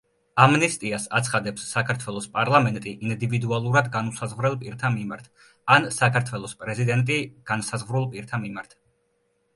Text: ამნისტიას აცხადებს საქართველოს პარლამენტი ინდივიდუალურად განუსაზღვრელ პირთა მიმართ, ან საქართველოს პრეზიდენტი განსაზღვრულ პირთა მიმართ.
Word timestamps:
ამნისტიას 0.43 1.03
აცხადებს 1.17 1.65
საქართველოს 1.73 2.27
პარლამენტი 2.37 2.93
ინდივიდუალურად 3.09 3.91
განუსაზღვრელ 3.97 4.57
პირთა 4.65 4.93
მიმართ, 4.97 5.29
ან 5.77 5.89
საქართველოს 5.99 6.59
პრეზიდენტი 6.63 7.23
განსაზღვრულ 7.53 8.13
პირთა 8.17 8.45
მიმართ. 8.49 8.79